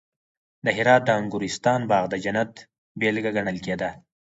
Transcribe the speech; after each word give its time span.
د 0.65 0.67
هرات 0.77 1.01
د 1.05 1.09
انګورستان 1.19 1.79
باغ 1.89 2.05
د 2.09 2.15
جنت 2.23 2.53
بېلګه 2.99 3.31
ګڼل 3.37 3.57
کېده 3.65 3.89